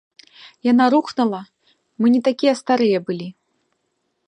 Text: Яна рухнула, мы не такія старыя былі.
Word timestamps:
Яна 0.71 0.85
рухнула, 0.93 1.41
мы 2.03 2.11
не 2.15 2.21
такія 2.31 2.53
старыя 2.63 2.97
былі. 3.11 3.29